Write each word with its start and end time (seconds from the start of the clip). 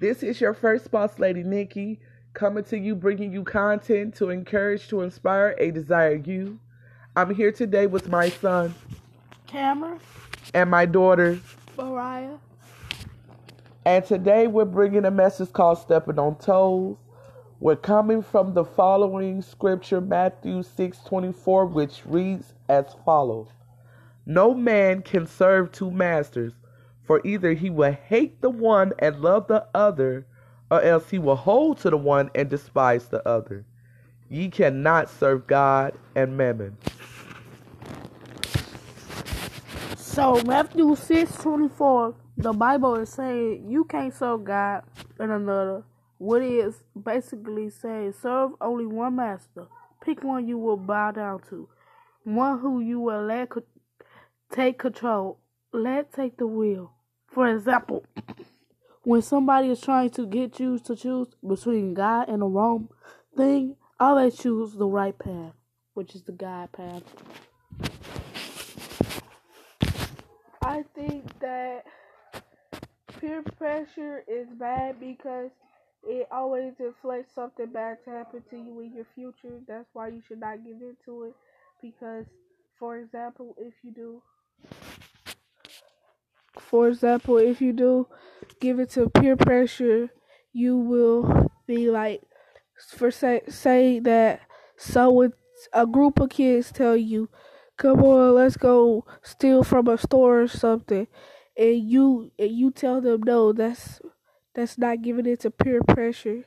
This 0.00 0.22
is 0.22 0.40
your 0.40 0.54
first 0.54 0.92
boss 0.92 1.18
lady, 1.18 1.42
Nikki, 1.42 1.98
coming 2.32 2.62
to 2.64 2.78
you, 2.78 2.94
bringing 2.94 3.32
you 3.32 3.42
content 3.42 4.14
to 4.16 4.30
encourage, 4.30 4.86
to 4.88 5.00
inspire 5.00 5.56
a 5.58 5.72
desire 5.72 6.14
you. 6.14 6.60
I'm 7.16 7.34
here 7.34 7.50
today 7.50 7.88
with 7.88 8.08
my 8.08 8.28
son, 8.28 8.76
Cameron, 9.48 9.98
and 10.54 10.70
my 10.70 10.86
daughter, 10.86 11.40
Mariah. 11.76 12.36
And 13.84 14.04
today 14.04 14.46
we're 14.46 14.66
bringing 14.66 15.04
a 15.04 15.10
message 15.10 15.52
called 15.52 15.78
Stepping 15.78 16.20
on 16.20 16.36
Toes. 16.36 16.96
We're 17.58 17.74
coming 17.74 18.22
from 18.22 18.54
the 18.54 18.64
following 18.64 19.42
scripture, 19.42 20.00
Matthew 20.00 20.62
6 20.62 20.98
24, 21.00 21.66
which 21.66 22.02
reads 22.06 22.54
as 22.68 22.84
follows 23.04 23.48
No 24.26 24.54
man 24.54 25.02
can 25.02 25.26
serve 25.26 25.72
two 25.72 25.90
masters, 25.90 26.52
for 27.08 27.22
either 27.26 27.54
he 27.54 27.70
will 27.70 27.92
hate 27.92 28.42
the 28.42 28.50
one 28.50 28.92
and 28.98 29.20
love 29.20 29.48
the 29.48 29.66
other, 29.74 30.26
or 30.70 30.82
else 30.82 31.08
he 31.08 31.18
will 31.18 31.36
hold 31.36 31.78
to 31.78 31.88
the 31.88 31.96
one 31.96 32.30
and 32.34 32.50
despise 32.50 33.08
the 33.08 33.26
other. 33.26 33.64
Ye 34.28 34.50
cannot 34.50 35.08
serve 35.08 35.46
God 35.46 35.94
and 36.14 36.36
mammon. 36.36 36.76
So 39.96 40.42
Matthew 40.42 40.94
six 40.96 41.34
twenty 41.38 41.70
four, 41.70 42.14
the 42.36 42.52
Bible 42.52 42.96
is 42.96 43.08
saying 43.08 43.70
you 43.70 43.84
can't 43.84 44.14
serve 44.14 44.44
God 44.44 44.82
and 45.18 45.32
another. 45.32 45.84
What 46.18 46.42
is 46.42 46.82
basically 47.02 47.70
saying 47.70 48.12
serve 48.20 48.50
only 48.60 48.84
one 48.84 49.16
master. 49.16 49.68
Pick 50.04 50.22
one 50.22 50.46
you 50.46 50.58
will 50.58 50.76
bow 50.76 51.12
down 51.12 51.40
to. 51.48 51.70
One 52.24 52.58
who 52.58 52.80
you 52.80 53.00
will 53.00 53.24
let 53.24 53.48
co- 53.48 53.62
take 54.52 54.78
control. 54.78 55.38
Let 55.72 56.12
take 56.12 56.36
the 56.36 56.46
wheel. 56.46 56.92
For 57.30 57.48
example, 57.48 58.04
when 59.02 59.22
somebody 59.22 59.68
is 59.68 59.80
trying 59.80 60.10
to 60.10 60.26
get 60.26 60.58
you 60.58 60.78
to 60.80 60.96
choose 60.96 61.28
between 61.46 61.94
God 61.94 62.28
and 62.28 62.42
the 62.42 62.46
wrong 62.46 62.88
thing, 63.36 63.76
always 64.00 64.36
choose 64.36 64.74
the 64.74 64.86
right 64.86 65.18
path, 65.18 65.52
which 65.94 66.14
is 66.14 66.22
the 66.22 66.32
God 66.32 66.72
path. 66.72 67.02
I 70.62 70.84
think 70.94 71.24
that 71.40 71.84
peer 73.20 73.42
pressure 73.56 74.24
is 74.28 74.46
bad 74.58 75.00
because 75.00 75.50
it 76.04 76.28
always 76.30 76.74
inflates 76.78 77.34
something 77.34 77.66
bad 77.66 77.98
to 78.04 78.10
happen 78.10 78.42
to 78.50 78.56
you 78.56 78.80
in 78.80 78.94
your 78.94 79.06
future. 79.14 79.60
That's 79.66 79.88
why 79.92 80.08
you 80.08 80.22
should 80.26 80.40
not 80.40 80.64
give 80.64 80.76
into 80.82 81.24
it. 81.24 81.34
Because, 81.82 82.26
for 82.78 82.98
example, 82.98 83.54
if 83.58 83.74
you 83.82 83.92
do, 83.92 84.22
for 86.60 86.88
example, 86.88 87.38
if 87.38 87.60
you 87.60 87.72
do 87.72 88.08
give 88.60 88.80
it 88.80 88.90
to 88.90 89.08
peer 89.10 89.36
pressure, 89.36 90.10
you 90.52 90.76
will 90.78 91.50
be 91.66 91.90
like, 91.90 92.22
for 92.96 93.10
say, 93.10 93.42
say 93.48 93.98
that 94.00 94.40
so 94.76 95.30
a 95.72 95.86
group 95.86 96.20
of 96.20 96.30
kids 96.30 96.70
tell 96.72 96.96
you 96.96 97.28
come 97.76 98.02
on, 98.02 98.34
let's 98.34 98.56
go 98.56 99.04
steal 99.22 99.62
from 99.62 99.88
a 99.88 99.98
store 99.98 100.42
or 100.42 100.48
something, 100.48 101.06
and 101.56 101.88
you 101.90 102.30
and 102.38 102.50
you 102.52 102.70
tell 102.70 103.00
them 103.00 103.22
no, 103.24 103.52
that's 103.52 104.00
that's 104.54 104.78
not 104.78 105.02
giving 105.02 105.26
it 105.26 105.40
to 105.40 105.50
peer 105.50 105.80
pressure. 105.82 106.44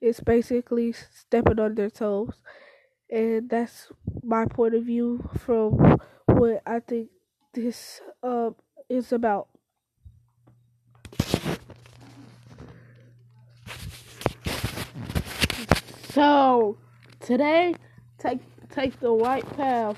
It's 0.00 0.20
basically 0.20 0.92
stepping 0.92 1.60
on 1.60 1.74
their 1.74 1.90
toes, 1.90 2.42
and 3.10 3.48
that's 3.48 3.90
my 4.22 4.46
point 4.46 4.74
of 4.74 4.84
view 4.84 5.28
from 5.38 5.98
what 6.26 6.62
I 6.66 6.80
think 6.80 7.10
this 7.54 8.00
uh, 8.22 8.50
is 8.88 9.12
about. 9.12 9.48
So 16.10 16.76
today, 17.20 17.74
take 18.18 18.40
take 18.70 18.98
the 19.00 19.10
right 19.10 19.44
path 19.56 19.96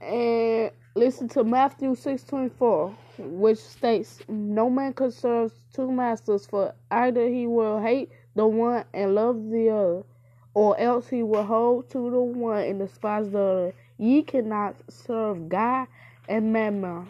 and 0.00 0.70
listen 0.94 1.28
to 1.28 1.44
Matthew 1.44 1.94
6:24, 1.94 2.94
which 3.18 3.58
states, 3.58 4.20
"No 4.28 4.68
man 4.68 4.92
can 4.92 5.10
serve 5.10 5.54
two 5.72 5.90
masters, 5.90 6.46
for 6.46 6.74
either 6.90 7.28
he 7.28 7.46
will 7.46 7.80
hate 7.80 8.10
the 8.34 8.46
one 8.46 8.84
and 8.92 9.14
love 9.14 9.48
the 9.48 9.70
other, 9.70 10.02
or 10.54 10.78
else 10.78 11.08
he 11.08 11.22
will 11.22 11.44
hold 11.44 11.88
to 11.90 12.10
the 12.10 12.20
one 12.20 12.62
and 12.62 12.80
despise 12.80 13.30
the 13.30 13.38
other. 13.38 13.72
Ye 13.96 14.22
cannot 14.22 14.74
serve 14.88 15.48
God 15.48 15.86
and 16.28 16.52
mammon." 16.52 17.08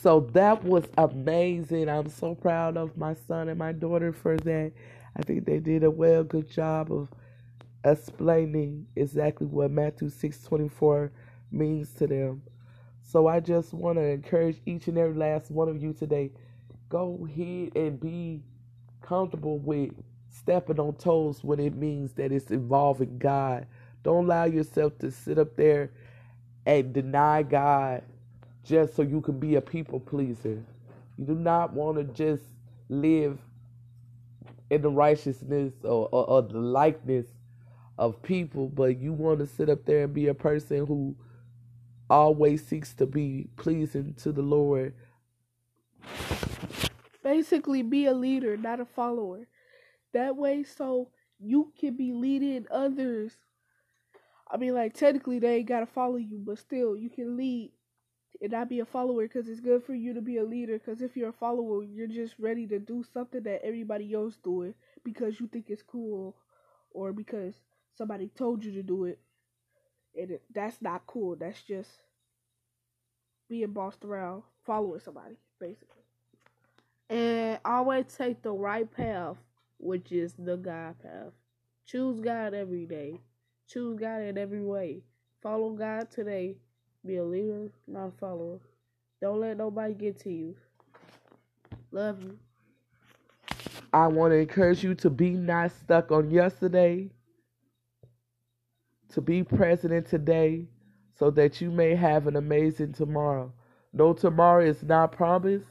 So 0.00 0.20
that 0.32 0.64
was 0.64 0.84
amazing. 0.96 1.88
I'm 1.88 2.08
so 2.08 2.34
proud 2.34 2.76
of 2.76 2.96
my 2.96 3.14
son 3.14 3.48
and 3.48 3.58
my 3.58 3.72
daughter 3.72 4.12
for 4.12 4.36
that. 4.38 4.72
I 5.16 5.22
think 5.22 5.44
they 5.44 5.58
did 5.58 5.84
a 5.84 5.90
well 5.90 6.24
good 6.24 6.48
job 6.48 6.90
of 6.90 7.08
explaining 7.84 8.86
exactly 8.96 9.46
what 9.46 9.70
Matthew 9.70 10.08
6:24 10.08 11.10
means 11.50 11.92
to 11.94 12.06
them. 12.06 12.42
So 13.02 13.26
I 13.26 13.40
just 13.40 13.74
want 13.74 13.98
to 13.98 14.02
encourage 14.02 14.60
each 14.64 14.88
and 14.88 14.96
every 14.96 15.16
last 15.16 15.50
one 15.50 15.68
of 15.68 15.82
you 15.82 15.92
today 15.92 16.32
go 16.88 17.26
ahead 17.26 17.76
and 17.76 18.00
be 18.00 18.42
comfortable 19.00 19.58
with 19.58 19.90
stepping 20.28 20.78
on 20.78 20.94
toes 20.94 21.42
when 21.42 21.60
it 21.60 21.74
means 21.74 22.12
that 22.14 22.32
it's 22.32 22.50
involving 22.50 23.18
God. 23.18 23.66
Don't 24.02 24.24
allow 24.24 24.44
yourself 24.44 24.98
to 24.98 25.10
sit 25.10 25.38
up 25.38 25.56
there 25.56 25.90
and 26.66 26.92
deny 26.92 27.42
God 27.42 28.02
just 28.64 28.94
so 28.94 29.02
you 29.02 29.20
can 29.20 29.38
be 29.38 29.56
a 29.56 29.60
people 29.60 30.00
pleaser. 30.00 30.62
You 31.18 31.24
do 31.24 31.34
not 31.34 31.72
want 31.72 31.98
to 31.98 32.04
just 32.04 32.44
live 32.88 33.38
in 34.70 34.82
the 34.82 34.90
righteousness 34.90 35.72
or, 35.82 36.08
or, 36.12 36.30
or 36.30 36.42
the 36.42 36.58
likeness 36.58 37.26
of 37.98 38.22
people, 38.22 38.68
but 38.68 38.98
you 38.98 39.12
want 39.12 39.40
to 39.40 39.46
sit 39.46 39.68
up 39.68 39.84
there 39.84 40.04
and 40.04 40.14
be 40.14 40.28
a 40.28 40.34
person 40.34 40.86
who 40.86 41.14
always 42.08 42.66
seeks 42.66 42.94
to 42.94 43.06
be 43.06 43.48
pleasing 43.56 44.14
to 44.14 44.32
the 44.32 44.42
Lord. 44.42 44.94
Basically, 47.22 47.82
be 47.82 48.06
a 48.06 48.14
leader, 48.14 48.56
not 48.56 48.80
a 48.80 48.86
follower. 48.86 49.46
That 50.12 50.36
way, 50.36 50.64
so 50.64 51.10
you 51.38 51.72
can 51.78 51.96
be 51.96 52.12
leading 52.12 52.66
others. 52.70 53.36
I 54.52 54.56
mean, 54.56 54.74
like, 54.74 54.94
technically, 54.94 55.38
they 55.38 55.56
ain't 55.56 55.68
got 55.68 55.80
to 55.80 55.86
follow 55.86 56.16
you, 56.16 56.42
but 56.44 56.58
still, 56.58 56.96
you 56.96 57.08
can 57.08 57.36
lead 57.36 57.72
and 58.40 58.52
not 58.52 58.68
be 58.68 58.80
a 58.80 58.84
follower 58.84 59.22
because 59.22 59.48
it's 59.48 59.60
good 59.60 59.84
for 59.84 59.94
you 59.94 60.14
to 60.14 60.20
be 60.20 60.38
a 60.38 60.44
leader. 60.44 60.78
Because 60.78 61.02
if 61.02 61.16
you're 61.16 61.28
a 61.28 61.32
follower, 61.32 61.84
you're 61.84 62.06
just 62.08 62.34
ready 62.38 62.66
to 62.66 62.78
do 62.78 63.04
something 63.12 63.42
that 63.44 63.64
everybody 63.64 64.12
else 64.14 64.36
doing 64.42 64.74
because 65.04 65.38
you 65.38 65.46
think 65.46 65.66
it's 65.68 65.82
cool 65.82 66.34
or 66.92 67.12
because 67.12 67.54
somebody 67.96 68.28
told 68.28 68.64
you 68.64 68.72
to 68.72 68.82
do 68.82 69.04
it, 69.04 69.18
and 70.18 70.32
it, 70.32 70.42
that's 70.52 70.82
not 70.82 71.06
cool. 71.06 71.36
That's 71.36 71.62
just 71.62 71.90
being 73.48 73.72
bossed 73.72 74.04
around, 74.04 74.42
following 74.64 75.00
somebody, 75.00 75.36
basically. 75.60 76.02
And 77.08 77.58
always 77.64 78.06
take 78.16 78.42
the 78.42 78.52
right 78.52 78.90
path, 78.90 79.36
which 79.78 80.12
is 80.12 80.34
the 80.38 80.56
God 80.56 80.96
path. 81.02 81.32
Choose 81.86 82.20
God 82.20 82.54
every 82.54 82.86
day. 82.86 83.20
Choose 83.72 84.00
God 84.00 84.22
in 84.22 84.36
every 84.36 84.62
way. 84.62 85.02
Follow 85.42 85.70
God 85.70 86.10
today. 86.10 86.56
Be 87.06 87.18
a 87.18 87.24
leader, 87.24 87.70
not 87.86 88.08
a 88.08 88.12
follower. 88.18 88.58
Don't 89.20 89.40
let 89.40 89.58
nobody 89.58 89.94
get 89.94 90.18
to 90.22 90.32
you. 90.32 90.56
Love 91.92 92.20
you. 92.20 92.36
I 93.92 94.08
want 94.08 94.32
to 94.32 94.38
encourage 94.38 94.82
you 94.82 94.94
to 94.96 95.10
be 95.10 95.30
not 95.30 95.70
stuck 95.70 96.10
on 96.10 96.30
yesterday, 96.30 97.10
to 99.10 99.20
be 99.20 99.44
present 99.44 100.06
today 100.06 100.66
so 101.16 101.30
that 101.30 101.60
you 101.60 101.70
may 101.70 101.94
have 101.94 102.26
an 102.26 102.36
amazing 102.36 102.92
tomorrow. 102.92 103.52
No 103.92 104.14
tomorrow 104.14 104.64
is 104.64 104.82
not 104.82 105.12
promised, 105.12 105.66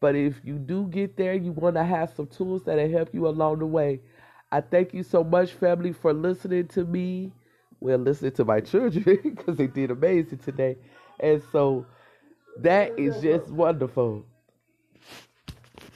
but 0.00 0.14
if 0.14 0.34
you 0.44 0.58
do 0.58 0.88
get 0.88 1.16
there, 1.16 1.34
you 1.34 1.52
want 1.52 1.76
to 1.76 1.84
have 1.84 2.12
some 2.14 2.26
tools 2.26 2.64
that'll 2.64 2.90
help 2.90 3.14
you 3.14 3.26
along 3.28 3.60
the 3.60 3.66
way. 3.66 4.00
I 4.54 4.60
thank 4.60 4.94
you 4.94 5.02
so 5.02 5.24
much, 5.24 5.52
family, 5.52 5.92
for 5.92 6.12
listening 6.12 6.68
to 6.68 6.84
me. 6.84 7.32
Well, 7.80 7.98
listening 7.98 8.32
to 8.32 8.44
my 8.44 8.60
children 8.60 9.04
because 9.24 9.56
they 9.56 9.66
did 9.66 9.90
amazing 9.90 10.38
today. 10.38 10.78
And 11.20 11.42
so 11.52 11.86
that 12.56 12.94
is 12.98 13.20
just 13.20 13.50
wonderful. 13.50 14.26